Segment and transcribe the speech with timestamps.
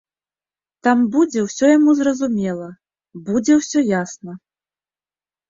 [0.87, 2.67] Там будзе ўсё яму зразумела,
[3.29, 4.33] будзе ўсё ясна.